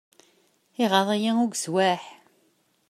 [0.83, 2.03] Iɣaḍ-iyi ugeswaḥ!